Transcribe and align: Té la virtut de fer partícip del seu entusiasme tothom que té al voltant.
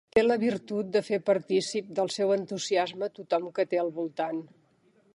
Té 0.17 0.21
la 0.21 0.35
virtut 0.43 0.87
de 0.95 1.01
fer 1.09 1.19
partícip 1.27 1.93
del 2.01 2.11
seu 2.17 2.35
entusiasme 2.39 3.13
tothom 3.19 3.49
que 3.59 3.71
té 3.75 3.83
al 3.85 3.97
voltant. 4.03 4.47